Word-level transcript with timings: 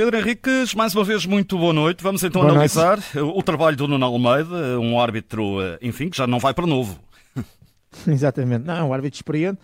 Pedro 0.00 0.16
Henriques, 0.16 0.76
mais 0.76 0.94
uma 0.94 1.02
vez, 1.02 1.26
muito 1.26 1.58
boa 1.58 1.72
noite. 1.72 2.04
Vamos 2.04 2.22
então 2.22 2.42
boa 2.42 2.52
analisar 2.52 3.00
noite. 3.14 3.18
o 3.36 3.42
trabalho 3.42 3.76
do 3.76 3.88
Nuno 3.88 4.04
Almeida, 4.06 4.78
um 4.78 5.00
árbitro, 5.00 5.60
eh, 5.60 5.76
enfim, 5.82 6.08
que 6.08 6.16
já 6.16 6.24
não 6.24 6.38
vai 6.38 6.54
para 6.54 6.64
novo. 6.68 7.00
Exatamente, 8.06 8.64
não, 8.64 8.76
é 8.76 8.82
um 8.84 8.94
árbitro 8.94 9.16
experiente. 9.16 9.58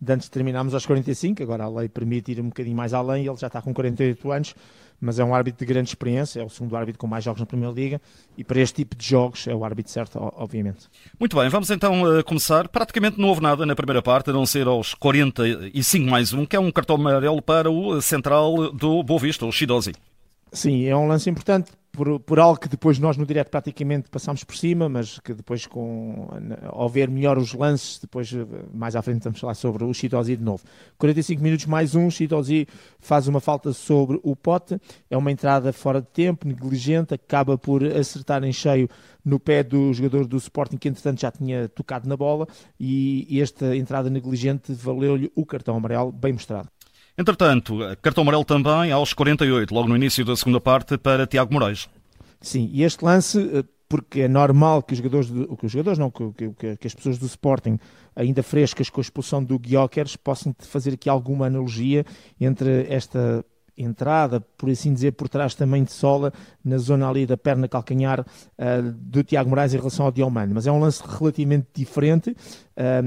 De 0.00 0.12
antes 0.12 0.28
terminámos 0.30 0.72
aos 0.72 0.86
45, 0.86 1.42
agora 1.42 1.64
a 1.64 1.68
lei 1.68 1.88
permite 1.88 2.32
ir 2.32 2.40
um 2.40 2.48
bocadinho 2.48 2.74
mais 2.74 2.94
além, 2.94 3.26
ele 3.26 3.36
já 3.36 3.48
está 3.48 3.60
com 3.60 3.74
48 3.74 4.32
anos, 4.32 4.54
mas 4.98 5.18
é 5.18 5.24
um 5.24 5.34
árbitro 5.34 5.58
de 5.58 5.70
grande 5.70 5.90
experiência, 5.90 6.40
é 6.40 6.44
o 6.44 6.48
segundo 6.48 6.74
árbitro 6.74 6.98
com 6.98 7.06
mais 7.06 7.22
jogos 7.22 7.38
na 7.38 7.46
Primeira 7.46 7.74
Liga 7.74 8.00
e 8.36 8.42
para 8.42 8.60
este 8.60 8.76
tipo 8.76 8.96
de 8.96 9.06
jogos 9.06 9.46
é 9.46 9.54
o 9.54 9.62
árbitro 9.62 9.92
certo, 9.92 10.18
obviamente. 10.36 10.88
Muito 11.18 11.36
bem, 11.36 11.50
vamos 11.50 11.70
então 11.70 12.02
uh, 12.02 12.24
começar. 12.24 12.66
Praticamente 12.68 13.20
não 13.20 13.28
houve 13.28 13.42
nada 13.42 13.66
na 13.66 13.76
primeira 13.76 14.00
parte, 14.00 14.30
a 14.30 14.32
não 14.32 14.46
ser 14.46 14.66
aos 14.66 14.94
45 14.94 16.10
mais 16.10 16.32
um, 16.32 16.46
que 16.46 16.56
é 16.56 16.60
um 16.60 16.70
cartão 16.70 16.96
amarelo 16.96 17.42
para 17.42 17.70
o 17.70 18.00
central 18.00 18.72
do 18.72 19.02
Boa 19.02 19.20
Vista, 19.20 19.44
o 19.44 19.52
Shidozi. 19.52 19.92
Sim, 20.50 20.86
é 20.86 20.96
um 20.96 21.06
lance 21.06 21.28
importante 21.28 21.72
por, 21.92 22.20
por 22.20 22.38
algo 22.38 22.58
que 22.58 22.68
depois 22.68 22.98
nós 22.98 23.16
no 23.16 23.26
direto 23.26 23.50
praticamente 23.50 24.08
passámos 24.08 24.44
por 24.44 24.56
cima, 24.56 24.88
mas 24.88 25.18
que 25.18 25.34
depois 25.34 25.66
com 25.66 26.28
ao 26.68 26.88
ver 26.88 27.10
melhor 27.10 27.36
os 27.38 27.52
lances, 27.52 27.98
depois 27.98 28.32
mais 28.72 28.94
à 28.94 29.02
frente 29.02 29.24
vamos 29.24 29.40
falar 29.40 29.54
sobre 29.54 29.84
o 29.84 29.92
Chitosi 29.92 30.36
de 30.36 30.42
novo. 30.42 30.62
45 30.98 31.42
minutos 31.42 31.66
mais 31.66 31.94
um, 31.94 32.10
Chitosi 32.10 32.66
faz 32.98 33.26
uma 33.26 33.40
falta 33.40 33.72
sobre 33.72 34.20
o 34.22 34.36
pote, 34.36 34.78
é 35.10 35.16
uma 35.16 35.32
entrada 35.32 35.72
fora 35.72 36.00
de 36.00 36.08
tempo, 36.08 36.46
negligente, 36.46 37.14
acaba 37.14 37.58
por 37.58 37.84
acertar 37.84 38.44
em 38.44 38.52
cheio 38.52 38.88
no 39.24 39.38
pé 39.38 39.62
do 39.62 39.92
jogador 39.92 40.26
do 40.26 40.36
Sporting 40.36 40.76
que 40.76 40.88
entretanto 40.88 41.20
já 41.20 41.30
tinha 41.30 41.68
tocado 41.68 42.08
na 42.08 42.16
bola 42.16 42.46
e 42.78 43.40
esta 43.40 43.76
entrada 43.76 44.08
negligente 44.08 44.72
valeu-lhe 44.72 45.30
o 45.34 45.44
cartão 45.44 45.76
amarelo 45.76 46.12
bem 46.12 46.32
mostrado. 46.32 46.68
Entretanto, 47.16 47.78
cartão 48.02 48.22
amarelo 48.22 48.44
também 48.44 48.92
aos 48.92 49.12
48, 49.12 49.74
logo 49.74 49.88
no 49.88 49.96
início 49.96 50.24
da 50.24 50.36
segunda 50.36 50.60
parte, 50.60 50.96
para 50.96 51.26
Tiago 51.26 51.52
Moraes. 51.52 51.88
Sim, 52.40 52.70
e 52.72 52.82
este 52.82 53.04
lance, 53.04 53.38
eh, 53.38 53.64
porque 53.88 54.22
é 54.22 54.28
normal 54.28 54.82
que 54.82 54.92
os 54.92 54.98
jogadores, 54.98 55.28
do, 55.28 55.56
que 55.56 55.66
os 55.66 55.72
jogadores 55.72 55.98
não, 55.98 56.10
que, 56.10 56.32
que, 56.32 56.76
que, 56.76 56.86
as 56.86 56.94
pessoas 56.94 57.18
do 57.18 57.26
Sporting, 57.26 57.78
ainda 58.16 58.42
frescas 58.42 58.88
com 58.88 59.00
a 59.00 59.02
expulsão 59.02 59.44
do 59.44 59.58
Guiocers, 59.58 60.16
possam 60.16 60.54
fazer 60.60 60.94
aqui 60.94 61.08
alguma 61.08 61.46
analogia 61.46 62.04
entre 62.40 62.86
esta 62.88 63.44
entrada, 63.82 64.40
por 64.56 64.70
assim 64.70 64.92
dizer, 64.92 65.12
por 65.12 65.28
trás 65.28 65.54
também 65.54 65.84
de 65.84 65.92
Sola, 65.92 66.32
na 66.64 66.78
zona 66.78 67.08
ali 67.08 67.26
da 67.26 67.36
perna 67.36 67.68
calcanhar 67.68 68.20
uh, 68.20 68.82
do 68.92 69.22
Tiago 69.24 69.48
Moraes 69.48 69.74
em 69.74 69.78
relação 69.78 70.06
ao 70.06 70.12
Diomando. 70.12 70.54
Mas 70.54 70.66
é 70.66 70.72
um 70.72 70.78
lance 70.78 71.02
relativamente 71.06 71.66
diferente, 71.74 72.30
uh, 72.30 72.36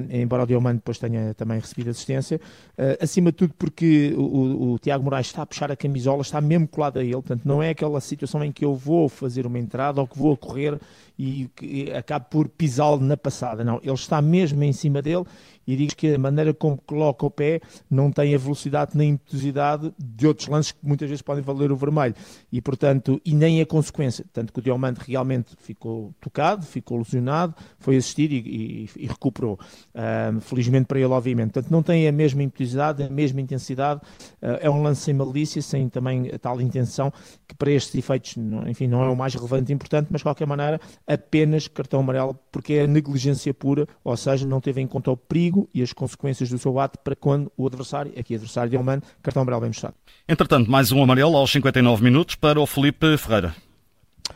embora 0.10 0.44
o 0.44 0.48
Diomando 0.48 0.78
depois 0.78 0.98
tenha 0.98 1.34
também 1.34 1.60
recebido 1.60 1.90
assistência. 1.90 2.40
Uh, 2.78 3.04
acima 3.04 3.32
de 3.32 3.38
tudo 3.38 3.54
porque 3.58 4.14
o, 4.18 4.74
o, 4.74 4.80
Tiago 4.80 5.04
Moraes 5.04 5.28
está 5.28 5.44
a 5.44 5.46
puxar 5.46 5.72
a 5.72 5.76
camisola, 5.76 6.22
está 6.22 6.42
mesmo 6.42 6.68
colado 6.68 6.98
a 6.98 7.04
ele, 7.04 7.14
portanto 7.14 7.46
não 7.46 7.62
é 7.62 7.70
aquela 7.70 8.00
situação 8.02 8.44
em 8.44 8.52
que 8.52 8.66
eu 8.66 8.76
vou 8.76 9.08
fazer 9.08 9.46
uma 9.46 9.60
entrada 9.60 10.02
ou 10.02 10.08
que 10.08 10.18
vou 10.18 10.36
correr 10.36 10.80
e, 11.18 11.50
e 11.62 11.92
acabo 11.92 12.26
por 12.30 12.48
pisá-lo 12.48 13.00
na 13.00 13.16
passada. 13.16 13.64
Não, 13.64 13.80
ele 13.84 13.94
está 13.94 14.22
mesmo 14.22 14.64
em 14.64 14.74
cima 14.74 15.02
dele 15.02 15.26
e 15.66 15.76
digo 15.76 15.96
que 15.96 16.14
a 16.14 16.18
maneira 16.18 16.54
como 16.54 16.78
coloca 16.78 17.26
o 17.26 17.32
pé 17.32 17.62
não 17.90 18.12
tem 18.12 18.36
a 18.36 18.38
velocidade 18.38 18.98
nem 18.98 19.12
a 19.12 19.14
impetuosidade 19.14 19.94
de 19.98 20.28
outros 20.28 20.48
lances 20.48 20.63
que 20.72 20.80
muitas 20.82 21.10
vezes 21.10 21.22
podem 21.22 21.44
valer 21.44 21.72
o 21.72 21.76
vermelho. 21.76 22.16
E 22.52 22.62
portanto 22.62 23.22
e 23.26 23.34
nem 23.34 23.62
a 23.62 23.66
consequência. 23.66 24.26
Tanto 24.32 24.54
que 24.54 24.60
o 24.60 24.62
Diomante 24.62 25.00
realmente 25.06 25.56
ficou 25.60 26.14
tocado 26.20 26.66
ficou 26.66 26.98
lesionado 26.98 27.56
foi 27.80 27.98
assistido 27.98 28.34
e, 28.34 28.38
e, 28.38 28.90
e 29.04 29.08
recuperou. 29.08 29.60
Uh, 29.94 30.40
felizmente 30.42 30.86
para 30.86 31.00
ele 31.00 31.08
obviamente. 31.08 31.52
Portanto 31.52 31.72
não 31.72 31.84
tem 31.84 32.08
a 32.08 32.12
mesma 32.12 32.44
impetuosidade 32.44 33.04
a 33.04 33.10
mesma 33.10 33.42
intensidade. 33.42 34.02
Uh, 34.42 34.60
é 34.62 34.70
um 34.70 34.82
lance 34.82 35.02
sem 35.02 35.14
malícia 35.14 35.62
sem 35.62 35.90
também 35.90 36.30
tal 36.40 36.60
intenção 36.62 37.12
que 37.48 37.56
para 37.56 37.72
estes 37.72 37.96
efeitos 37.96 38.36
enfim 38.68 38.88
não 38.88 39.04
é 39.04 39.10
o 39.10 39.16
mais 39.16 39.34
relevante 39.34 39.72
e 39.72 39.76
importante 39.76 40.08
mas 40.10 40.20
de 40.20 40.24
qualquer 40.24 40.48
maneira 40.48 40.80
apenas 41.08 41.68
cartão 41.68 42.00
amarelo 42.00 42.38
porque 42.52 42.74
é 42.74 42.88
negligência 42.88 43.54
pura 43.54 43.88
ou 44.04 44.16
seja 44.16 44.46
não 44.46 44.62
teve 44.62 44.82
em 44.82 44.88
conta 44.88 45.12
o 45.12 45.18
perigo 45.18 45.68
e 45.74 45.82
as 45.82 45.94
consequências 45.94 46.50
do 46.50 46.58
seu 46.58 46.80
ato 46.80 47.00
para 47.00 47.16
quando 47.16 47.52
o 47.58 47.66
adversário, 47.68 48.12
aqui 48.18 48.36
adversário 48.36 48.80
humano, 48.80 49.02
cartão 49.22 49.42
amarelo 49.42 49.62
bem 49.62 49.70
mostrado. 49.70 49.96
Entretanto, 50.44 50.70
mais 50.70 50.92
um 50.92 51.02
amarelo 51.02 51.38
aos 51.38 51.54
59 51.54 52.04
minutos 52.04 52.36
para 52.36 52.60
o 52.60 52.68
Felipe 52.68 53.16
Ferreira. 53.18 53.56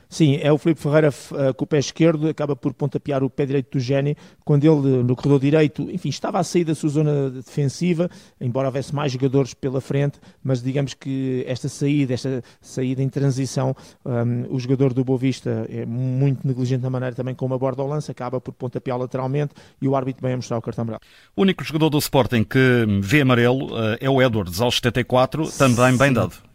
Sim, 0.10 0.40
é 0.42 0.52
o 0.52 0.58
Felipe 0.58 0.82
Ferreira 0.82 1.10
uh, 1.10 1.54
com 1.54 1.66
o 1.66 1.68
pé 1.68 1.80
esquerdo, 1.80 2.30
acaba 2.30 2.56
por 2.56 2.74
pontapear 2.74 3.24
o 3.24 3.30
pé 3.30 3.46
direito 3.46 3.78
do 3.78 3.80
Geni, 3.80 4.16
quando 4.46 4.64
ele, 4.64 5.04
no 5.04 5.16
corredor 5.16 5.40
direito, 5.40 5.84
enfim, 5.92 6.10
estava 6.10 6.40
a 6.40 6.44
sair 6.44 6.64
da 6.64 6.74
sua 6.74 6.90
zona 6.90 7.30
defensiva, 7.30 8.10
embora 8.40 8.68
houvesse 8.68 8.96
mais 8.96 9.12
jogadores 9.12 9.54
pela 9.54 9.82
frente, 9.82 10.20
mas 10.44 10.62
digamos 10.62 10.94
que 10.94 11.44
esta 11.48 11.68
saída, 11.68 12.14
esta 12.14 12.42
saída 12.62 13.04
em 13.04 13.10
transição, 13.10 13.76
um, 14.06 14.56
o 14.56 14.60
jogador 14.60 14.94
do 14.94 15.04
Boa 15.04 15.20
Vista 15.20 15.68
é 15.70 15.86
muito 15.86 16.48
negligente 16.48 16.84
na 16.84 16.90
maneira 16.90 17.16
também 17.16 17.36
como 17.36 17.54
aborda 17.54 17.84
o 17.84 17.88
lance, 17.88 18.10
acaba 18.10 18.40
por 18.40 18.54
pontapear 18.54 18.98
lateralmente 18.98 19.54
e 19.82 19.88
o 19.88 19.96
árbitro 19.96 20.24
bem 20.24 20.34
a 20.34 20.36
mostrar 20.38 20.58
o 20.58 20.62
cartão 20.62 20.84
amarelo. 20.84 21.02
O 21.36 21.42
único 21.42 21.64
jogador 21.64 21.90
do 21.90 21.98
Sporting 21.98 22.44
que 22.44 22.86
vê 23.02 23.22
amarelo 23.22 23.74
uh, 23.74 23.98
é 24.00 24.10
o 24.10 24.22
Edwards, 24.22 24.62
aos 24.62 24.76
74, 24.76 25.52
também 25.52 25.92
Sim. 25.92 25.98
bem 25.98 26.14
dado 26.14 26.47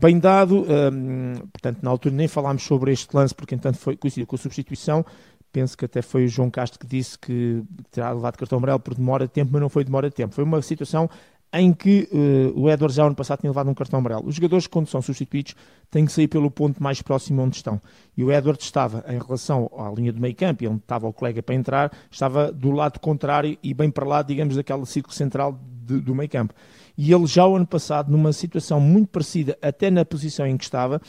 bem 0.00 0.18
dado. 0.18 0.62
Um, 0.62 1.34
portanto, 1.52 1.78
na 1.82 1.90
altura 1.90 2.14
nem 2.14 2.28
falámos 2.28 2.62
sobre 2.62 2.92
este 2.92 3.14
lance, 3.14 3.34
porque 3.34 3.54
entanto 3.54 3.78
foi 3.78 3.96
coincidiu 3.96 4.26
com 4.26 4.36
a 4.36 4.38
substituição. 4.38 5.04
Penso 5.52 5.76
que 5.76 5.84
até 5.84 6.00
foi 6.00 6.24
o 6.24 6.28
João 6.28 6.48
Castro 6.48 6.78
que 6.78 6.86
disse 6.86 7.18
que 7.18 7.62
terá 7.90 8.12
levado 8.12 8.36
cartão 8.36 8.58
amarelo 8.58 8.78
por 8.78 8.94
demora 8.94 9.26
de 9.26 9.32
tempo, 9.32 9.50
mas 9.52 9.60
não 9.60 9.68
foi 9.68 9.84
demora 9.84 10.08
de 10.08 10.14
tempo. 10.14 10.34
Foi 10.34 10.44
uma 10.44 10.62
situação 10.62 11.10
em 11.52 11.72
que 11.72 12.08
uh, 12.12 12.60
o 12.60 12.70
Edwards 12.70 12.94
já 12.94 13.04
ano 13.04 13.14
passado 13.14 13.40
tinha 13.40 13.50
levado 13.50 13.68
um 13.68 13.74
cartão 13.74 13.98
amarelo. 13.98 14.26
Os 14.26 14.36
jogadores, 14.36 14.66
quando 14.66 14.86
são 14.86 15.02
substituídos, 15.02 15.54
têm 15.90 16.06
que 16.06 16.12
sair 16.12 16.28
pelo 16.28 16.50
ponto 16.50 16.82
mais 16.82 17.02
próximo 17.02 17.42
onde 17.42 17.56
estão. 17.56 17.80
E 18.16 18.22
o 18.22 18.30
Edwards 18.30 18.64
estava 18.64 19.04
em 19.08 19.18
relação 19.18 19.68
à 19.76 19.90
linha 19.90 20.12
do 20.12 20.20
meio 20.20 20.34
campo, 20.34 20.64
onde 20.68 20.80
estava 20.80 21.08
o 21.08 21.12
colega 21.12 21.42
para 21.42 21.54
entrar, 21.54 21.92
estava 22.10 22.52
do 22.52 22.70
lado 22.70 23.00
contrário 23.00 23.58
e 23.62 23.74
bem 23.74 23.90
para 23.90 24.06
lá, 24.06 24.22
digamos, 24.22 24.54
daquela 24.54 24.86
círculo 24.86 25.14
central 25.14 25.58
de, 25.84 26.00
do 26.00 26.14
meio 26.14 26.28
campo. 26.28 26.54
E 26.96 27.12
ele 27.12 27.26
já 27.26 27.46
o 27.46 27.56
ano 27.56 27.66
passado, 27.66 28.12
numa 28.12 28.32
situação 28.32 28.78
muito 28.78 29.08
parecida, 29.08 29.58
até 29.60 29.90
na 29.90 30.04
posição 30.04 30.46
em 30.46 30.56
que 30.56 30.64
estava, 30.64 31.00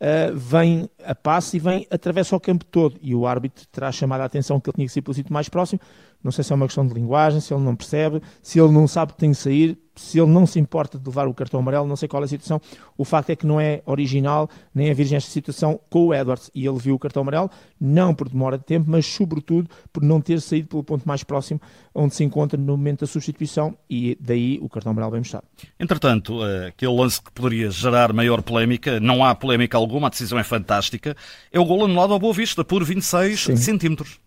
Uh, 0.00 0.30
vem 0.32 0.88
a 1.04 1.12
passe 1.12 1.56
e 1.56 1.60
vem, 1.60 1.84
atravessa 1.90 2.36
o 2.36 2.38
campo 2.38 2.64
todo. 2.64 2.96
E 3.02 3.16
o 3.16 3.26
árbitro 3.26 3.66
terá 3.66 3.90
chamado 3.90 4.20
a 4.20 4.26
atenção 4.26 4.60
que 4.60 4.70
ele 4.70 4.76
tinha 4.76 4.86
que 4.86 4.92
ser 4.92 5.02
pelo 5.02 5.12
sítio 5.12 5.32
mais 5.32 5.48
próximo. 5.48 5.80
Não 6.22 6.32
sei 6.32 6.44
se 6.44 6.52
é 6.52 6.56
uma 6.56 6.66
questão 6.66 6.86
de 6.86 6.94
linguagem, 6.94 7.40
se 7.40 7.52
ele 7.52 7.62
não 7.62 7.76
percebe, 7.76 8.22
se 8.42 8.60
ele 8.60 8.72
não 8.72 8.86
sabe 8.88 9.12
que 9.12 9.18
tem 9.18 9.30
que 9.30 9.36
sair 9.36 9.78
se 9.98 10.18
ele 10.18 10.30
não 10.30 10.46
se 10.46 10.58
importa 10.58 10.98
de 10.98 11.04
levar 11.06 11.26
o 11.26 11.34
cartão 11.34 11.60
amarelo, 11.60 11.86
não 11.86 11.96
sei 11.96 12.08
qual 12.08 12.22
é 12.22 12.26
a 12.26 12.28
situação. 12.28 12.60
O 12.96 13.04
facto 13.04 13.30
é 13.30 13.36
que 13.36 13.46
não 13.46 13.60
é 13.60 13.82
original 13.84 14.48
nem 14.74 14.90
a 14.90 14.94
virgem 14.94 15.16
esta 15.16 15.30
situação 15.30 15.78
com 15.90 16.06
o 16.06 16.14
Edwards. 16.14 16.50
E 16.54 16.66
ele 16.66 16.78
viu 16.78 16.94
o 16.94 16.98
cartão 16.98 17.22
amarelo, 17.22 17.50
não 17.80 18.14
por 18.14 18.28
demora 18.28 18.56
de 18.56 18.64
tempo, 18.64 18.86
mas 18.88 19.06
sobretudo 19.06 19.68
por 19.92 20.02
não 20.02 20.20
ter 20.20 20.40
saído 20.40 20.68
pelo 20.68 20.84
ponto 20.84 21.06
mais 21.06 21.24
próximo 21.24 21.60
onde 21.94 22.14
se 22.14 22.22
encontra 22.22 22.58
no 22.58 22.76
momento 22.76 23.00
da 23.00 23.06
substituição 23.06 23.76
e 23.90 24.16
daí 24.20 24.58
o 24.62 24.68
cartão 24.68 24.92
amarelo 24.92 25.12
bem 25.12 25.20
mostrado. 25.20 25.44
Entretanto, 25.78 26.44
eh, 26.44 26.68
aquele 26.68 26.94
lance 26.94 27.20
que 27.20 27.32
poderia 27.32 27.70
gerar 27.70 28.12
maior 28.12 28.40
polémica, 28.42 29.00
não 29.00 29.24
há 29.24 29.34
polémica 29.34 29.76
alguma, 29.76 30.06
a 30.06 30.10
decisão 30.10 30.38
é 30.38 30.44
fantástica, 30.44 31.16
é 31.50 31.58
o 31.58 31.64
gol 31.64 31.84
anulado 31.84 32.12
ao 32.12 32.18
Boa 32.18 32.32
Vista 32.32 32.64
por 32.64 32.84
26 32.84 33.40
Sim. 33.40 33.56
centímetros. 33.56 34.20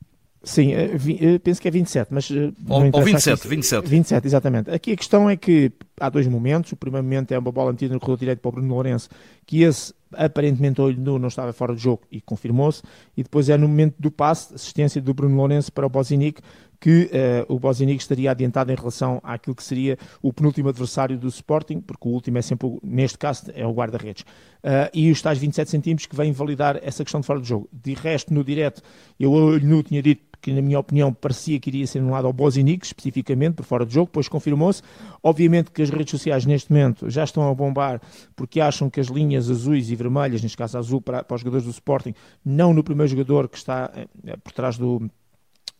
Sim, 0.43 0.73
eh, 0.73 0.97
eh, 1.19 1.39
penso 1.39 1.61
que 1.61 1.67
é 1.67 1.71
27, 1.71 2.11
mas. 2.11 2.31
Eh, 2.31 2.51
ou, 2.67 2.89
ou 2.93 3.03
27, 3.03 3.47
27. 3.47 3.87
27, 3.87 4.25
exatamente. 4.25 4.71
Aqui 4.71 4.91
a 4.91 4.97
questão 4.97 5.29
é 5.29 5.37
que 5.37 5.71
há 5.99 6.09
dois 6.09 6.25
momentos. 6.27 6.71
O 6.71 6.75
primeiro 6.75 7.03
momento 7.03 7.31
é 7.31 7.37
uma 7.37 7.51
bola 7.51 7.71
metida 7.71 7.93
no 7.93 7.99
corredor 7.99 8.19
direito 8.19 8.39
para 8.39 8.49
o 8.49 8.51
Bruno 8.53 8.73
Lourenço, 8.73 9.07
que 9.45 9.61
esse 9.61 9.93
aparentemente 10.13 10.81
olho 10.81 10.99
nu 10.99 11.19
não 11.19 11.27
estava 11.27 11.53
fora 11.53 11.75
de 11.75 11.81
jogo 11.81 12.01
e 12.11 12.19
confirmou-se. 12.19 12.81
E 13.15 13.21
depois 13.21 13.49
é 13.49 13.57
no 13.57 13.67
momento 13.67 13.95
do 13.99 14.09
passe, 14.09 14.53
assistência 14.55 14.99
do 14.99 15.13
Bruno 15.13 15.35
Lourenço 15.35 15.71
para 15.71 15.85
o 15.85 15.89
Bozinic, 15.89 16.41
que 16.79 17.11
uh, 17.47 17.53
o 17.53 17.59
Bozinic 17.59 18.01
estaria 18.01 18.31
adiantado 18.31 18.71
em 18.71 18.75
relação 18.75 19.21
àquilo 19.23 19.55
que 19.55 19.63
seria 19.63 19.97
o 20.21 20.33
penúltimo 20.33 20.69
adversário 20.69 21.17
do 21.17 21.27
Sporting, 21.27 21.79
porque 21.79 22.09
o 22.09 22.11
último 22.11 22.39
é 22.39 22.41
sempre, 22.41 22.67
neste 22.83 23.19
caso, 23.19 23.51
é 23.53 23.65
o 23.65 23.71
guarda-redes. 23.71 24.23
Uh, 24.63 24.89
e 24.91 25.11
os 25.11 25.21
tais 25.21 25.37
27 25.37 25.69
centímetros 25.69 26.07
que 26.07 26.15
vêm 26.15 26.31
validar 26.31 26.79
essa 26.81 27.03
questão 27.03 27.21
de 27.21 27.27
fora 27.27 27.39
de 27.39 27.47
jogo. 27.47 27.69
De 27.71 27.93
resto, 27.93 28.33
no 28.33 28.43
direto, 28.43 28.81
eu 29.19 29.31
olho 29.31 29.65
nu 29.65 29.83
tinha 29.83 30.01
dito 30.01 30.30
que 30.41 30.51
na 30.51 30.61
minha 30.61 30.79
opinião 30.79 31.13
parecia 31.13 31.59
que 31.59 31.69
iria 31.69 31.85
ser 31.85 31.99
anulado 31.99 32.25
ao 32.25 32.33
Bozinic, 32.33 32.85
especificamente, 32.85 33.55
por 33.55 33.65
fora 33.65 33.85
de 33.85 33.93
jogo, 33.93 34.07
depois 34.07 34.27
confirmou-se. 34.27 34.81
Obviamente 35.21 35.71
que 35.71 35.81
as 35.81 35.89
redes 35.89 36.11
sociais 36.11 36.45
neste 36.45 36.71
momento 36.71 37.09
já 37.09 37.23
estão 37.23 37.49
a 37.49 37.53
bombar 37.53 38.01
porque 38.35 38.59
acham 38.59 38.89
que 38.89 38.99
as 38.99 39.07
linhas 39.07 39.49
azuis 39.49 39.89
e 39.89 39.95
vermelhas, 39.95 40.41
neste 40.41 40.57
caso 40.57 40.77
azul 40.77 41.01
para, 41.01 41.23
para 41.23 41.35
os 41.35 41.41
jogadores 41.41 41.65
do 41.65 41.71
Sporting, 41.71 42.13
não 42.43 42.73
no 42.73 42.83
primeiro 42.83 43.09
jogador 43.09 43.47
que 43.47 43.57
está 43.57 43.91
é, 44.25 44.35
por 44.37 44.51
trás 44.51 44.77
do 44.77 45.09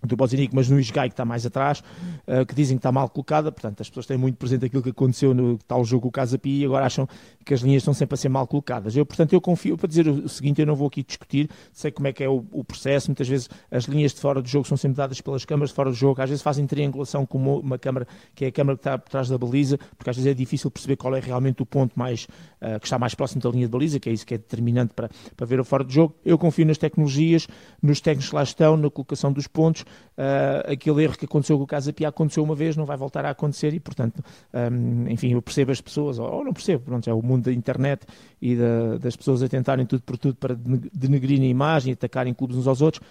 do 0.04 0.16
Bozinic, 0.16 0.54
mas 0.54 0.70
no 0.70 0.80
Isgai 0.80 1.10
que 1.10 1.14
está 1.14 1.26
mais 1.26 1.46
atrás, 1.46 1.84
uh, 2.28 2.46
que 2.46 2.56
dizem 2.56 2.78
que 2.78 2.80
está 2.80 2.92
mal 2.92 3.10
colocada, 3.10 3.52
portanto 3.52 3.82
as 3.82 3.90
pessoas 3.90 4.06
têm 4.06 4.18
muito 4.18 4.38
presente 4.38 4.66
aquilo 4.66 4.82
que 4.82 4.90
aconteceu 4.90 5.34
no 5.34 5.58
tal 5.60 5.84
jogo 5.86 6.08
o 6.08 6.12
Casa 6.12 6.38
Pia 6.38 6.64
e 6.64 6.66
agora 6.66 6.86
acham 6.86 7.08
que 7.46 7.54
as 7.54 7.62
linhas 7.62 7.82
estão 7.82 7.94
sempre 7.94 8.16
a 8.16 8.18
ser 8.18 8.30
mal 8.30 8.48
colocadas. 8.48 8.96
Eu, 8.96 9.06
portanto, 9.06 9.34
eu 9.34 9.42
confio, 9.42 9.78
para 9.78 9.88
dizer 9.88 10.08
o 10.08 10.28
seguinte, 10.28 10.62
eu 10.62 10.66
não 10.66 10.76
vou 10.76 10.88
aqui 10.88 11.04
discutir, 11.04 11.50
sei 11.72 11.92
como 11.92 12.08
é 12.08 12.14
que 12.14 12.24
é 12.24 12.30
o, 12.30 12.46
o, 12.52 12.64
processo, 12.64 13.10
muitas 13.10 13.28
vezes 13.28 13.50
as 13.70 13.86
linhas 13.86 14.14
de 14.14 14.20
fora 14.20 14.42
do 14.42 14.48
jogo 14.48 14.68
são 14.68 14.78
sempre 14.78 14.98
dadas 14.98 15.22
pelas 15.22 15.46
câmaras 15.46 15.70
de 15.70 15.76
fora 15.76 15.90
do 15.90 15.96
jogo, 15.96 16.22
às 16.22 16.30
vezes 16.30 16.42
fazem 16.42 16.66
triangulação 16.66 17.26
com 17.26 17.38
uma, 17.60 17.78
câmara, 17.78 18.08
que 18.34 18.46
é 18.46 18.48
a 18.48 18.52
câmara 18.52 18.78
que 18.78 18.82
está 18.82 18.98
por 18.98 19.10
trás 19.10 19.30
da 19.30 19.38
baliza, 19.38 19.78
porque 19.98 20.10
às 20.10 20.16
vezes 20.16 20.32
é 20.32 20.34
difícil 20.34 20.72
perceber 20.72 20.96
qual 20.96 21.16
é 21.16 21.20
realmente 21.20 21.62
o 21.62 21.66
ponto 21.66 21.98
mais, 21.98 22.28
uh, 22.62 22.80
que 22.80 22.86
está 22.86 23.00
mais 23.00 23.16
próximo 23.16 23.42
da 23.42 23.50
linha 23.50 23.66
de 23.66 23.72
baliza, 23.72 24.00
que 24.00 24.10
é 24.10 24.14
isso 24.14 24.26
que 24.26 24.34
é 24.34 24.38
determinante 24.38 24.94
para, 24.94 25.10
para 25.36 25.46
ver 25.46 25.60
o 25.60 25.64
fora 25.66 25.84
de 25.84 25.94
jogo. 25.94 26.16
Eu 26.24 26.38
confio 26.38 26.66
nas 26.66 26.78
tecnologias, 26.78 27.48
nos 27.82 28.00
técnicos 28.00 28.30
que 28.30 28.36
lá 28.36 28.44
estão, 28.44 28.78
na 28.78 28.90
colocação 28.90 29.32
dos 29.32 29.48
pontos. 29.48 29.82
Uh, 29.82 30.72
aquele 30.72 31.04
erro 31.04 31.18
que 31.18 31.26
aconteceu 31.26 31.58
com 31.58 31.64
o 31.64 31.68
Casa 31.68 31.92
Pia 31.92 32.08
aconteceu 32.08 32.44
uma 32.44 32.56
vez, 32.56 32.78
não 32.78 32.86
vai 32.86 32.98
voltar 32.98 33.26
a 33.26 33.32
acontecer 33.32 33.74
e, 33.74 33.80
portanto, 33.80 34.24
um, 34.54 35.08
enfim, 35.10 35.34
eu 35.34 35.42
percebo 35.42 35.72
as 35.72 35.82
pessoas, 35.82 36.20
ou 36.20 36.44
não 36.44 36.54
percebo, 36.54 36.84
pronto, 36.84 37.10
é 37.10 37.14
o 37.14 37.22
mundo 37.22 37.46
da 37.46 37.54
internet 37.54 38.06
e 38.42 38.56
da, 38.56 38.98
das 38.98 39.16
pessoas 39.16 39.42
a 39.42 39.48
tentarem 39.48 39.86
tudo 39.86 40.04
por 40.04 40.18
tudo 40.18 40.36
para 40.36 40.56
denegrirem 40.56 41.48
a 41.48 41.50
imagem 41.50 41.92
e 41.92 41.94
atacarem 41.94 42.34
clubes 42.34 42.58
uns 42.58 42.68
aos 42.68 42.82
outros. 42.82 43.04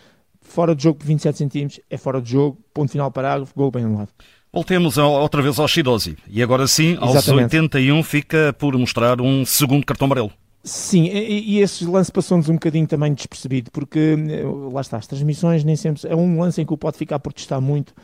Fora 0.42 0.74
de 0.74 0.82
jogo 0.82 0.98
por 0.98 1.06
27 1.06 1.36
centímetros, 1.36 1.80
é 1.90 1.98
fora 1.98 2.20
de 2.20 2.30
jogo, 2.30 2.58
ponto 2.72 2.90
final 2.90 3.10
parágrafo, 3.10 3.52
gol 3.54 3.70
bem 3.70 3.84
anulado. 3.84 4.10
Voltemos 4.52 4.98
outra 4.98 5.40
vez 5.40 5.58
ao 5.58 5.68
Shidozi. 5.68 6.16
E 6.28 6.42
agora 6.42 6.66
sim, 6.66 6.96
aos 7.00 7.14
Exatamente. 7.14 7.56
81, 7.56 8.02
fica 8.02 8.54
por 8.58 8.76
mostrar 8.76 9.20
um 9.20 9.44
segundo 9.44 9.86
cartão 9.86 10.06
amarelo. 10.06 10.32
Sim, 10.62 11.04
e, 11.04 11.56
e 11.56 11.60
esse 11.60 11.86
lance 11.86 12.12
passou-nos 12.12 12.48
um 12.48 12.54
bocadinho 12.54 12.86
também 12.86 13.14
despercebido, 13.14 13.70
porque 13.70 14.16
eh, 14.28 14.42
lá 14.72 14.82
está, 14.82 14.98
as 14.98 15.06
transmissões 15.06 15.64
nem 15.64 15.74
sempre. 15.74 16.06
É 16.06 16.14
um 16.14 16.38
lance 16.38 16.60
em 16.60 16.66
que 16.66 16.72
o 16.74 16.76
pode 16.76 16.98
ficar 16.98 17.18
por 17.18 17.32
testar 17.32 17.60
muito 17.60 17.94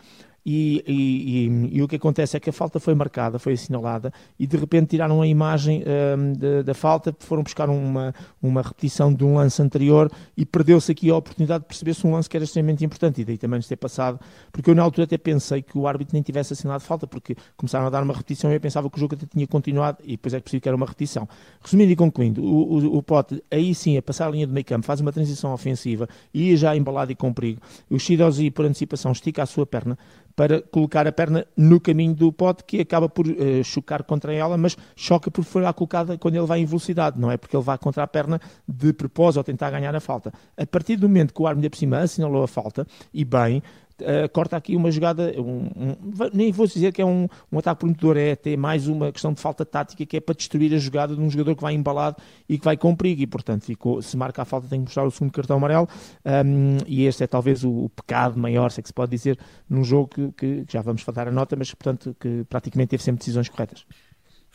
e, 0.48 0.84
e, 0.86 1.48
e, 1.48 1.76
e, 1.78 1.82
o 1.82 1.88
que 1.88 1.96
acontece 1.96 2.36
é 2.36 2.40
que 2.40 2.48
a 2.48 2.52
falta 2.52 2.78
foi 2.78 2.94
marcada, 2.94 3.36
foi 3.36 3.54
assinalada, 3.54 4.12
e 4.38 4.46
de 4.46 4.56
repente 4.56 4.90
tiraram 4.90 5.20
a 5.20 5.26
imagem 5.26 5.82
um, 6.16 6.62
da 6.62 6.72
falta, 6.72 7.12
foram 7.18 7.42
buscar 7.42 7.68
uma, 7.68 8.14
uma 8.40 8.62
repetição 8.62 9.12
de 9.12 9.24
um 9.24 9.34
lance 9.34 9.60
anterior 9.60 10.08
e 10.36 10.46
perdeu-se 10.46 10.92
aqui 10.92 11.10
a 11.10 11.16
oportunidade 11.16 11.64
de 11.64 11.66
perceber-se 11.66 12.06
um 12.06 12.12
lance 12.12 12.30
que 12.30 12.36
era 12.36 12.44
extremamente 12.44 12.84
importante, 12.84 13.22
e 13.22 13.24
daí 13.24 13.36
também 13.36 13.58
nos 13.58 13.66
ter 13.66 13.74
passado, 13.74 14.20
porque 14.52 14.70
eu 14.70 14.74
na 14.76 14.84
altura 14.84 15.02
até 15.02 15.18
pensei 15.18 15.62
que 15.62 15.76
o 15.76 15.88
árbitro 15.88 16.14
nem 16.14 16.22
tivesse 16.22 16.52
assinalado 16.52 16.84
falta, 16.84 17.08
porque 17.08 17.34
começaram 17.56 17.88
a 17.88 17.90
dar 17.90 18.04
uma 18.04 18.14
repetição 18.14 18.48
e 18.52 18.54
eu 18.54 18.60
pensava 18.60 18.88
que 18.88 18.96
o 18.96 19.00
jogo 19.00 19.16
até 19.16 19.26
tinha 19.26 19.48
continuado, 19.48 19.98
e 20.04 20.12
depois 20.12 20.32
é 20.32 20.36
que 20.38 20.44
percebi 20.44 20.60
que 20.60 20.68
era 20.68 20.76
uma 20.76 20.86
repetição. 20.86 21.28
Resumindo 21.60 21.90
e 21.90 21.96
concluindo, 21.96 22.44
o, 22.44 22.78
o, 22.78 22.96
o 22.98 23.02
Pote 23.02 23.42
aí 23.50 23.74
sim 23.74 23.96
a 23.96 24.02
passar 24.02 24.28
a 24.28 24.30
linha 24.30 24.46
de 24.46 24.52
meio 24.52 24.64
campo, 24.64 24.86
faz 24.86 25.00
uma 25.00 25.10
transição 25.10 25.52
ofensiva, 25.52 26.08
ia 26.32 26.56
já 26.56 26.76
embalado 26.76 27.10
e 27.10 27.16
com 27.16 27.32
perigo, 27.32 27.60
o 27.90 27.98
Shidozi 27.98 28.48
por 28.48 28.64
antecipação 28.64 29.10
estica 29.10 29.42
a 29.42 29.46
sua 29.46 29.66
perna, 29.66 29.98
para 30.36 30.60
colocar 30.60 31.06
a 31.06 31.12
perna 31.12 31.46
no 31.56 31.80
caminho 31.80 32.14
do 32.14 32.30
pote, 32.30 32.62
que 32.62 32.80
acaba 32.80 33.08
por 33.08 33.26
uh, 33.26 33.64
chocar 33.64 34.04
contra 34.04 34.34
ela, 34.34 34.58
mas 34.58 34.76
choca 34.94 35.30
por 35.30 35.42
foi 35.42 35.62
lá 35.62 35.72
colocada 35.72 36.18
quando 36.18 36.36
ele 36.36 36.46
vai 36.46 36.60
em 36.60 36.66
velocidade, 36.66 37.18
não 37.18 37.32
é 37.32 37.38
porque 37.38 37.56
ele 37.56 37.64
vai 37.64 37.78
contra 37.78 38.02
a 38.02 38.06
perna 38.06 38.38
de 38.68 38.92
propósito 38.92 39.38
ou 39.38 39.44
tentar 39.44 39.70
ganhar 39.70 39.96
a 39.96 40.00
falta. 40.00 40.32
A 40.56 40.66
partir 40.66 40.96
do 40.96 41.08
momento 41.08 41.32
que 41.32 41.40
o 41.40 41.46
árbitro 41.46 41.70
de 41.70 41.78
cima 41.78 41.98
assinalou 42.00 42.42
a 42.42 42.48
falta, 42.48 42.86
e 43.14 43.24
bem, 43.24 43.62
Uh, 43.98 44.28
corta 44.30 44.56
aqui 44.58 44.76
uma 44.76 44.90
jogada, 44.90 45.32
um, 45.40 45.70
um, 45.74 45.96
nem 46.34 46.52
vou 46.52 46.66
dizer 46.66 46.92
que 46.92 47.00
é 47.00 47.06
um, 47.06 47.26
um 47.50 47.58
ataque 47.58 47.80
prometedor, 47.80 48.18
é 48.18 48.32
até 48.32 48.54
mais 48.54 48.88
uma 48.88 49.10
questão 49.10 49.32
de 49.32 49.40
falta 49.40 49.64
tática 49.64 50.04
que 50.04 50.18
é 50.18 50.20
para 50.20 50.34
destruir 50.34 50.74
a 50.74 50.78
jogada 50.78 51.16
de 51.16 51.20
um 51.20 51.30
jogador 51.30 51.56
que 51.56 51.62
vai 51.62 51.72
embalado 51.72 52.16
e 52.46 52.58
que 52.58 52.64
vai 52.64 52.76
com 52.76 52.94
perigo 52.94 53.22
e 53.22 53.26
portanto 53.26 53.64
ficou, 53.64 54.02
se 54.02 54.14
marca 54.14 54.42
a 54.42 54.44
falta 54.44 54.68
tem 54.68 54.80
que 54.80 54.84
mostrar 54.84 55.04
o 55.04 55.10
segundo 55.10 55.32
cartão 55.32 55.56
amarelo 55.56 55.88
um, 56.26 56.76
e 56.86 57.06
este 57.06 57.24
é 57.24 57.26
talvez 57.26 57.64
o, 57.64 57.84
o, 57.84 57.88
pecado 57.88 58.38
maior, 58.38 58.70
se 58.70 58.80
é 58.80 58.82
que 58.82 58.88
se 58.88 58.94
pode 58.94 59.10
dizer, 59.10 59.38
num 59.68 59.82
jogo 59.82 60.32
que, 60.36 60.64
que 60.64 60.66
já 60.68 60.82
vamos 60.82 61.00
falar 61.00 61.28
a 61.28 61.32
nota, 61.32 61.56
mas 61.56 61.72
portanto 61.72 62.14
que 62.20 62.44
praticamente 62.50 62.90
teve 62.90 63.02
sempre 63.02 63.20
decisões 63.20 63.48
corretas. 63.48 63.86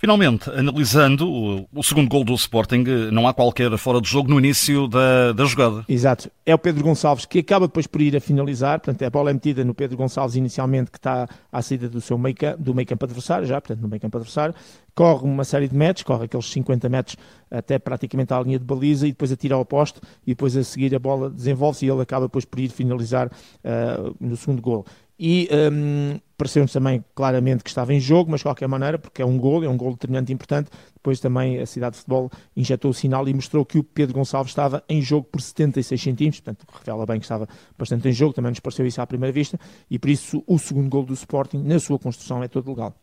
Finalmente, 0.02 0.50
analisando 0.50 1.30
o, 1.30 1.68
o, 1.72 1.84
segundo 1.84 2.10
gol 2.10 2.24
do 2.24 2.34
Sporting, 2.34 2.84
não 3.12 3.28
há 3.28 3.36
qualquer 3.36 3.70
fora 3.78 4.02
de 4.02 4.10
jogo 4.10 4.32
no 4.32 4.40
início 4.40 4.88
da, 4.88 5.32
da 5.32 5.46
jogada. 5.46 5.86
Exato. 5.88 6.32
É 6.44 6.56
o 6.56 6.58
Pedro 6.58 6.84
Gonçalves 6.84 7.24
que 7.24 7.38
acaba 7.38 7.68
depois 7.68 7.86
por 7.86 8.02
ir 8.02 8.18
a 8.18 8.20
finalizar, 8.20 8.80
portanto 8.80 9.04
a 9.04 9.12
bola 9.12 9.30
é 9.30 9.34
metida 9.34 9.64
no 9.64 9.76
Pedro 9.76 9.96
Gonçalves 9.96 10.36
inicialmente 10.36 10.90
que 10.90 10.98
está 10.98 11.30
à 11.52 11.62
saída 11.62 11.88
do 11.88 12.02
seu 12.02 12.18
meio 12.18 12.36
campo, 12.36 12.64
do 12.64 12.74
meio 12.74 12.88
campo 12.88 13.06
adversário, 13.06 13.46
já, 13.46 13.62
portanto 13.62 13.80
no 13.80 13.88
meio 13.88 14.02
campo 14.02 14.18
adversário, 14.18 14.56
corre 14.96 15.24
uma 15.24 15.44
série 15.44 15.68
de 15.68 15.76
metros, 15.76 16.04
corre 16.04 16.26
aqueles 16.26 16.48
50 16.48 16.90
metros 16.90 17.16
até 17.52 17.78
praticamente 17.78 18.34
à 18.34 18.42
linha 18.42 18.58
de 18.58 18.66
baliza 18.66 19.06
e 19.06 19.12
depois 19.12 19.32
atira 19.32 19.54
ao 19.54 19.64
posto 19.64 20.02
e 20.26 20.32
depois 20.32 20.58
a 20.58 20.64
seguir 20.64 20.96
a 20.96 21.00
bola 21.00 21.30
desenvolve-se 21.30 21.86
e 21.86 21.90
ele 21.92 22.02
acaba 22.02 22.26
depois 22.26 22.44
por 22.44 22.60
ir 22.60 22.70
finalizar 22.70 23.28
uh, 23.28 24.16
no 24.20 24.36
segundo 24.36 24.64
gol 24.64 24.84
e 25.24 25.48
um, 25.72 26.20
pareceu-nos 26.36 26.74
também 26.74 27.06
claramente 27.14 27.64
que 27.64 27.70
estava 27.70 27.94
em 27.94 28.00
jogo, 28.00 28.32
mas 28.32 28.40
de 28.40 28.46
qualquer 28.46 28.68
maneira, 28.68 28.98
porque 28.98 29.22
é 29.22 29.26
um 29.26 29.38
gol, 29.38 29.64
é 29.64 29.70
um 29.70 29.78
gol 29.78 29.92
determinante 29.92 30.34
importante, 30.34 30.72
depois 30.96 31.20
também 31.20 31.60
a 31.60 31.66
cidade 31.68 31.92
de 31.92 31.98
futebol 32.00 32.32
injetou 32.58 32.90
o 32.90 32.94
sinal 32.94 33.28
e 33.30 33.34
mostrou 33.36 33.64
que 33.64 33.78
o 33.78 33.84
Pedro 33.84 34.16
Gonçalves 34.16 34.50
estava 34.50 34.84
em 34.90 35.00
jogo 35.00 35.28
por 35.32 35.40
76 35.40 36.02
centímetros, 36.02 36.40
portanto 36.40 36.66
revela 36.76 37.06
bem 37.06 37.20
que 37.20 37.26
estava 37.26 37.48
bastante 37.78 38.10
em 38.10 38.12
jogo, 38.12 38.34
também 38.34 38.50
nos 38.50 38.60
pareceu 38.60 38.84
isso 38.88 39.00
à 39.00 39.06
primeira 39.06 39.32
vista, 39.32 39.60
e 39.92 40.00
por 40.00 40.10
isso 40.10 40.44
o 40.48 40.58
segundo 40.58 40.90
gol 40.90 41.04
do 41.04 41.14
Sporting, 41.14 41.60
na 41.60 41.80
sua 41.80 42.00
construção, 42.00 42.42
é 42.42 42.48
todo 42.48 42.72
legal. 42.72 42.96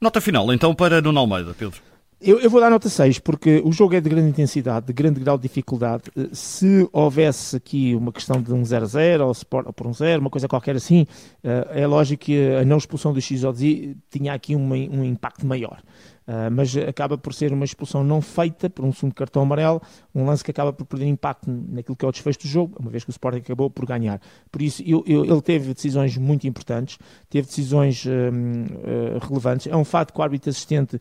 Nota 0.00 0.22
final, 0.22 0.50
então, 0.50 0.74
para 0.74 1.02
Nuno 1.02 1.20
Almeida, 1.20 1.52
Pedro. 1.52 1.87
Eu, 2.20 2.40
eu, 2.40 2.50
vou 2.50 2.60
dar 2.60 2.68
nota 2.68 2.88
6, 2.88 3.20
porque 3.20 3.62
o 3.64 3.70
jogo 3.70 3.94
é 3.94 4.00
de 4.00 4.10
grande 4.10 4.28
intensidade, 4.28 4.86
de 4.86 4.92
grande 4.92 5.20
grau 5.20 5.38
de 5.38 5.42
dificuldade. 5.42 6.02
Eh, 6.16 6.28
se 6.32 6.88
houvesse 6.92 7.56
aqui 7.56 7.94
uma 7.94 8.10
questão 8.10 8.42
de 8.42 8.52
um 8.52 8.60
0-0 8.62 9.20
ou, 9.20 9.28
ou, 9.66 9.72
por 9.72 9.86
um 9.86 9.94
0, 9.94 10.20
uma 10.20 10.28
coisa 10.28 10.48
qualquer 10.48 10.74
assim, 10.74 11.06
eh, 11.44 11.82
é 11.82 11.86
lógico 11.86 12.24
que 12.24 12.56
a 12.56 12.64
não 12.64 12.76
expulsão 12.76 13.12
do 13.12 13.20
XOZ 13.20 13.60
tinha 14.10 14.32
aqui 14.32 14.56
um, 14.56 14.68
um 14.68 15.04
impacto 15.04 15.46
maior. 15.46 15.80
Uh, 16.28 16.50
mas 16.52 16.76
acaba 16.76 17.16
por 17.16 17.32
ser 17.32 17.54
uma 17.54 17.64
expulsão 17.64 18.04
não 18.04 18.20
feita 18.20 18.68
por 18.68 18.84
um 18.84 18.92
segundo 18.92 19.14
cartão 19.14 19.40
amarelo, 19.40 19.80
um 20.14 20.26
lance 20.26 20.44
que 20.44 20.50
acaba 20.50 20.74
por 20.74 20.84
perder 20.84 21.06
impacto 21.06 21.50
naquilo 21.50 21.96
que 21.96 22.04
é 22.04 22.08
o 22.08 22.12
desfecho 22.12 22.40
do 22.40 22.46
jogo, 22.46 22.76
uma 22.78 22.90
vez 22.90 23.02
que 23.02 23.08
o 23.08 23.12
Sporting 23.12 23.38
acabou 23.38 23.70
por 23.70 23.86
ganhar. 23.86 24.20
Por 24.52 24.60
isso, 24.60 24.82
eu, 24.86 25.02
eu, 25.06 25.24
ele 25.24 25.40
teve 25.40 25.72
decisões 25.72 26.18
muito 26.18 26.46
importantes, 26.46 26.98
teve 27.30 27.46
decisões 27.46 28.04
uh, 28.04 29.26
relevantes. 29.26 29.68
É 29.68 29.74
um 29.74 29.84
fato 29.84 30.12
que 30.12 30.20
o 30.20 30.22
árbitro 30.22 30.50
assistente 30.50 30.98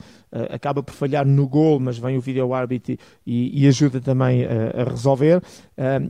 acaba 0.50 0.82
por 0.82 0.94
falhar 0.94 1.26
no 1.26 1.46
gol, 1.46 1.78
mas 1.78 1.98
vem 1.98 2.18
o 2.18 2.22
vídeo 2.22 2.54
árbitro 2.54 2.96
e, 3.26 3.64
e 3.64 3.68
ajuda 3.68 4.00
também 4.00 4.46
a 4.46 4.90
resolver. 4.90 5.42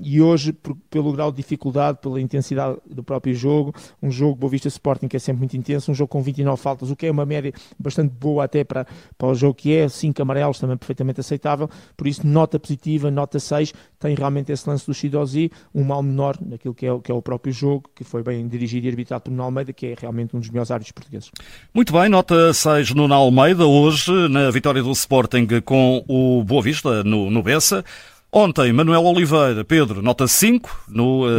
E 0.02 0.22
hoje, 0.22 0.54
por, 0.54 0.76
pelo 0.90 1.12
grau 1.12 1.32
de 1.32 1.38
dificuldade, 1.38 2.00
pela 2.02 2.22
intensidade 2.22 2.78
do 2.90 3.04
próprio 3.04 3.34
jogo, 3.36 3.74
um 4.02 4.10
jogo 4.10 4.36
Boa 4.36 4.50
Vista 4.50 4.68
Sporting 4.68 5.08
que 5.08 5.18
é 5.18 5.20
sempre 5.20 5.40
muito 5.40 5.58
intenso, 5.58 5.92
um 5.92 5.96
jogo 5.96 6.08
com 6.08 6.22
29 6.22 6.62
faltas, 6.62 6.90
o 6.90 6.96
que 6.96 7.06
é 7.06 7.12
uma 7.12 7.26
média 7.26 7.52
bastante 7.78 8.14
boa 8.14 8.46
até 8.46 8.64
para 8.64 8.86
para 9.18 9.28
o 9.28 9.36
jogo 9.36 9.56
que 9.56 9.74
é, 9.76 9.90
5 9.90 10.22
amarelos 10.22 10.60
também 10.60 10.78
perfeitamente 10.78 11.20
aceitável, 11.20 11.70
por 11.96 12.08
isso 12.08 12.26
nota 12.26 12.60
positiva, 12.60 13.10
nota 13.12 13.40
6, 13.40 13.74
tem 14.00 14.16
realmente 14.16 14.52
esse 14.52 14.68
lance 14.70 14.86
do 14.86 14.94
Shidozi, 14.94 15.52
um 15.74 15.84
mal 15.84 16.02
menor 16.02 16.38
naquilo 16.40 16.74
que 16.74 16.86
é, 16.86 17.00
que 17.00 17.12
é 17.12 17.16
o 17.16 17.22
próprio 17.22 17.52
jogo, 17.52 17.90
que 17.96 18.04
foi 18.04 18.24
bem 18.24 18.48
dirigido 18.48 18.86
e 18.86 18.90
arbitrado 18.90 19.24
por 19.24 19.32
Nuno 19.32 19.44
Almeida, 19.44 19.74
que 19.74 19.88
é 19.88 19.96
realmente 20.00 20.36
um 20.36 20.40
dos 20.40 20.50
melhores 20.50 20.72
árbitros 20.72 20.92
portugueses. 20.92 21.32
Muito 21.74 21.92
bem, 21.94 22.10
nota 22.10 22.54
6 22.54 22.94
no 22.94 23.12
Almeida, 23.14 23.66
hoje 23.66 24.12
na 24.30 24.50
vitória 24.52 24.82
do 24.82 24.92
Sporting 24.92 25.48
com 25.66 26.04
o 26.08 26.44
Boa 26.44 26.62
Vista 26.62 27.04
no, 27.04 27.30
no 27.30 27.42
Bessa. 27.42 27.84
Ontem, 28.32 28.74
Manuel 28.74 29.06
Oliveira, 29.06 29.64
Pedro, 29.64 30.02
nota 30.02 30.28
5 30.28 30.86
no, 30.90 31.26
uh, 31.26 31.30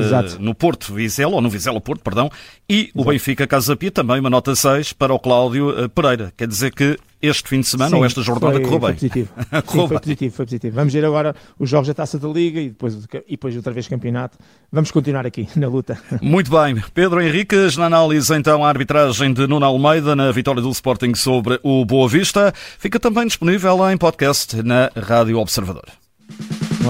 no 0.40 0.54
Porto 0.54 0.94
Vizela, 0.94 1.34
ou 1.34 1.40
no 1.42 1.50
Vizela 1.50 1.78
Porto, 1.80 2.02
perdão, 2.02 2.30
e 2.66 2.84
Exato. 2.84 3.00
o 3.00 3.04
Benfica 3.04 3.46
Casa 3.46 3.76
Pia 3.76 3.90
também 3.90 4.18
uma 4.18 4.30
nota 4.30 4.56
6 4.56 4.94
para 4.94 5.12
o 5.12 5.18
Cláudio 5.18 5.68
uh, 5.68 5.88
Pereira. 5.90 6.32
Quer 6.34 6.48
dizer 6.48 6.72
que 6.72 6.98
este 7.20 7.46
fim 7.46 7.60
de 7.60 7.66
semana 7.66 7.90
Sim, 7.90 7.96
ou 7.96 8.04
esta 8.06 8.22
jornada 8.22 8.54
foi, 8.54 8.62
correu 8.62 8.78
bem. 8.78 8.88
Foi 8.88 8.94
positivo. 8.94 9.28
Sim, 9.68 9.88
foi 9.88 10.00
positivo, 10.00 10.34
foi 10.34 10.46
positivo. 10.46 10.74
Vamos 10.76 10.92
ver 10.94 11.04
agora 11.04 11.36
os 11.58 11.68
jogos 11.68 11.88
da 11.88 11.94
Taça 11.94 12.18
da 12.18 12.26
Liga 12.26 12.58
e 12.58 12.70
depois, 12.70 12.94
e 12.94 13.30
depois 13.32 13.54
outra 13.54 13.72
vez 13.72 13.86
campeonato. 13.86 14.38
Vamos 14.72 14.90
continuar 14.90 15.26
aqui 15.26 15.46
na 15.56 15.68
luta. 15.68 16.00
Muito 16.22 16.50
bem. 16.50 16.82
Pedro 16.94 17.20
Henriques, 17.20 17.76
na 17.76 17.84
análise 17.84 18.34
então 18.34 18.64
a 18.64 18.68
arbitragem 18.68 19.34
de 19.34 19.46
Nuno 19.46 19.66
Almeida 19.66 20.16
na 20.16 20.32
vitória 20.32 20.62
do 20.62 20.70
Sporting 20.70 21.14
sobre 21.14 21.60
o 21.62 21.84
Boa 21.84 22.08
Vista, 22.08 22.50
fica 22.78 22.98
também 22.98 23.26
disponível 23.26 23.90
em 23.90 23.98
podcast 23.98 24.62
na 24.62 24.90
Rádio 24.96 25.38
Observador. 25.38 25.84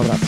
rato. 0.03 0.27